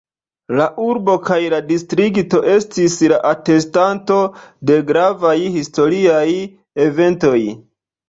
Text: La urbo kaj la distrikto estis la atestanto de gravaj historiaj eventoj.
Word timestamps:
La 0.59 0.65
urbo 0.85 1.17
kaj 1.27 1.37
la 1.55 1.59
distrikto 1.67 2.41
estis 2.55 2.97
la 3.13 3.21
atestanto 3.35 4.19
de 4.73 4.81
gravaj 4.91 5.37
historiaj 5.61 6.27
eventoj. 6.91 7.41